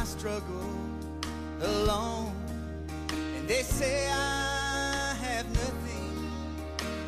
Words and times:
I 0.00 0.04
struggle 0.04 0.74
alone. 1.60 2.32
And 3.36 3.46
they 3.46 3.60
say 3.60 4.08
I 4.10 5.14
have 5.20 5.46
nothing, 5.52 6.32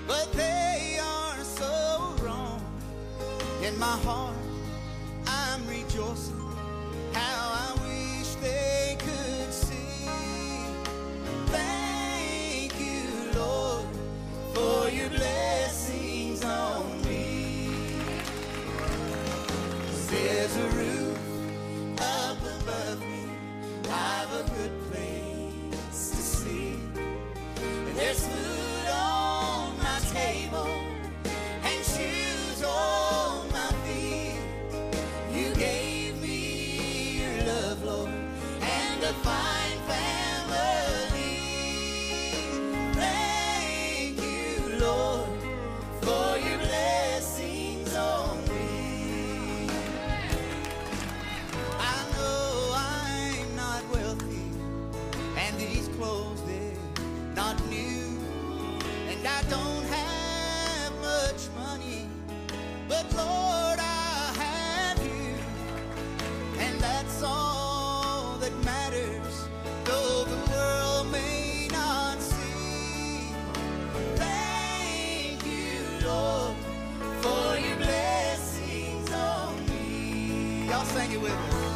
but 0.07 0.31
they 0.35 0.99
are 1.01 1.43
so 1.43 2.15
wrong. 2.23 2.61
In 3.65 3.79
my 3.79 3.97
heart, 4.05 4.32
es 28.11 28.42
Y'all 80.83 80.91
sing 80.91 81.13
it 81.13 81.21
with 81.21 81.31
me. 81.31 81.72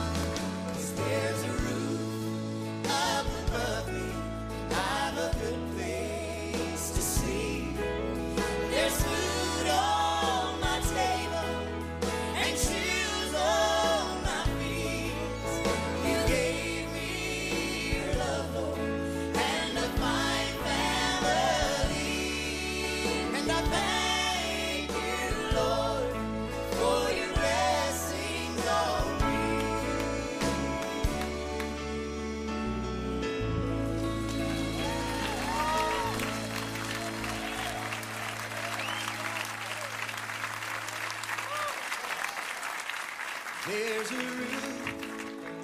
There's 43.67 44.13
a 44.13 44.15
room 44.15 44.47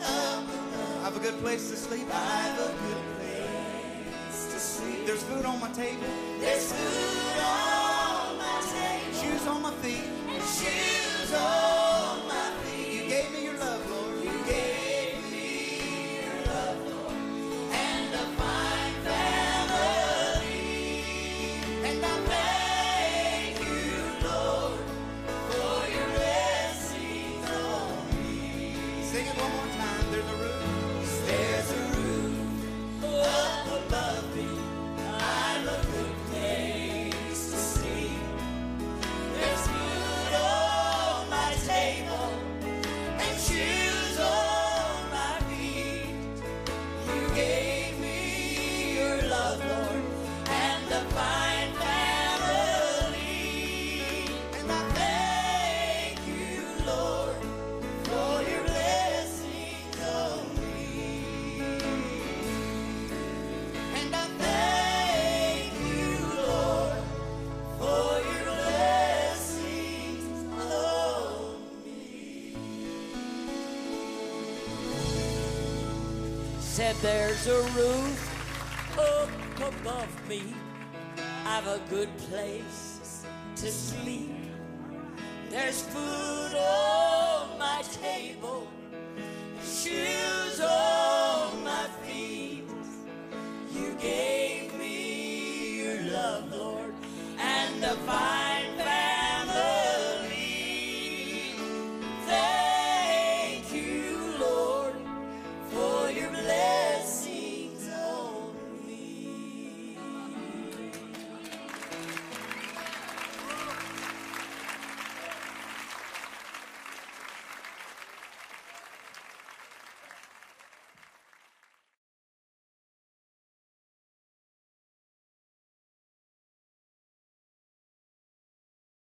up 0.00 0.42
above. 0.42 1.04
I've 1.06 1.16
a 1.16 1.20
good 1.20 1.38
place 1.40 1.70
to 1.70 1.76
sleep. 1.76 2.08
I've 2.12 2.58
a 2.58 2.66
good 2.66 3.02
place 3.16 4.46
to 4.52 4.58
sleep. 4.58 5.06
There's 5.06 5.22
food 5.22 5.44
on 5.44 5.60
my 5.60 5.70
table. 5.70 6.02
There's 6.40 6.72
food 6.72 7.38
on 7.38 8.38
my 8.38 8.60
table. 8.74 9.22
Shoes 9.22 9.46
on 9.46 9.62
my 9.62 9.70
feet. 9.74 10.10
And 10.30 10.42
shoes 10.42 11.32
on 11.32 11.71
said 76.72 76.96
there's 77.02 77.46
a 77.48 77.62
roof 77.76 78.98
up 78.98 79.28
above 79.58 80.08
me. 80.26 80.54
I've 81.44 81.66
a 81.66 81.78
good 81.90 82.08
place 82.16 83.26
to 83.56 83.70
sleep. 83.70 84.30
There's 85.50 85.82
food 85.82 86.56
on 86.56 87.58
my 87.58 87.82
table, 88.02 88.66
shoes 89.62 90.60
on 90.62 91.62
my 91.62 91.88
feet. 92.06 92.64
You 93.74 93.94
gave 94.00 94.74
me 94.78 95.82
your 95.82 96.00
love, 96.10 96.50
Lord, 96.50 96.94
and 97.38 97.82
the 97.82 97.96
fire. 98.06 98.41